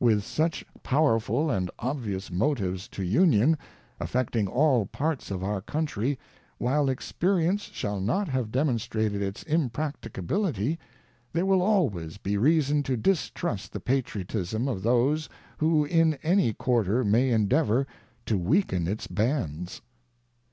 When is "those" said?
14.82-15.28